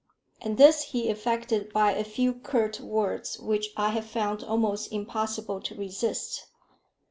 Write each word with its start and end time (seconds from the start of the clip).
And 0.41 0.57
this 0.57 0.81
he 0.93 1.09
effected 1.09 1.71
by 1.71 1.91
a 1.91 2.03
few 2.03 2.33
curt 2.33 2.79
words 2.79 3.37
which 3.37 3.69
I 3.77 3.89
have 3.89 4.07
found 4.07 4.43
almost 4.43 4.91
impossible 4.91 5.61
to 5.61 5.75
resist. 5.75 6.47